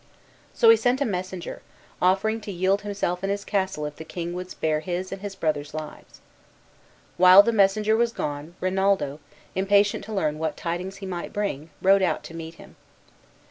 So 0.55 0.71
he 0.71 0.75
sent 0.77 0.99
a 0.99 1.05
messenger, 1.05 1.61
offering 2.01 2.41
to 2.41 2.51
yield 2.51 2.81
himself 2.81 3.21
and 3.21 3.29
his 3.31 3.45
castle 3.45 3.85
if 3.85 3.97
the 3.97 4.03
king 4.03 4.33
would 4.33 4.49
spare 4.49 4.79
his 4.79 5.11
and 5.11 5.21
his 5.21 5.35
brothers' 5.35 5.75
lives. 5.75 6.21
While 7.17 7.43
the 7.43 7.51
messenger 7.51 7.95
was 7.95 8.11
gone 8.11 8.55
Rinaldo, 8.61 9.19
impatient 9.53 10.03
to 10.05 10.13
learn 10.13 10.39
what 10.39 10.57
tidings 10.57 10.95
he 11.05 11.05
might 11.05 11.31
bring, 11.33 11.69
rode 11.83 12.01
out 12.01 12.23
to 12.23 12.33
meet 12.33 12.55
him. 12.55 12.77